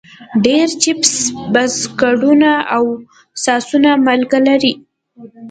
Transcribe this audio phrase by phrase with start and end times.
[0.43, 1.11] ډېری چپس،
[1.53, 2.83] بسکټونه او
[3.43, 4.73] ساسونه مالګه لري.